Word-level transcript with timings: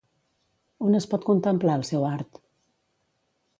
On 0.85 0.99
es 0.99 1.07
pot 1.11 1.27
contemplar 1.27 1.77
el 1.81 1.85
seu 1.91 2.09
art? 2.11 2.43